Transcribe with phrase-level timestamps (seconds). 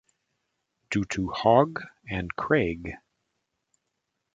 [0.89, 2.93] Due to Hogg and Craig.